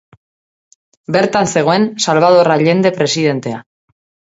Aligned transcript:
Bertan 1.17 1.51
zegoen 1.51 1.85
Salvador 2.07 2.51
Allende 2.57 2.95
presidentea. 2.99 3.63